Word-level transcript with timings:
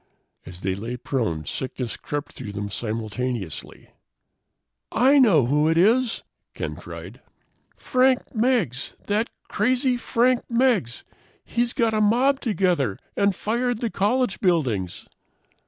As 0.47 0.61
they 0.61 0.73
lay 0.73 0.97
prone, 0.97 1.45
sickness 1.45 1.95
crept 1.95 2.33
through 2.33 2.53
them 2.53 2.71
simultaneously. 2.71 3.89
"I 4.91 5.19
know 5.19 5.45
who 5.45 5.69
it 5.69 5.77
is," 5.77 6.23
Ken 6.55 6.75
cried. 6.75 7.21
"Frank 7.75 8.33
Meggs. 8.33 8.95
That 9.05 9.29
crazy 9.47 9.97
Frank 9.97 10.41
Meggs! 10.49 11.05
He's 11.45 11.73
got 11.73 11.93
a 11.93 12.01
mob 12.01 12.39
together 12.39 12.97
and 13.15 13.35
fired 13.35 13.79
the 13.79 13.91
college 13.91 14.39
buildings!" 14.39 15.05